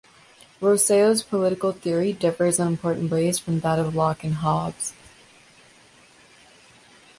[0.59, 4.93] Rousseau's political theory differs in important ways from that of Locke and Hobbes.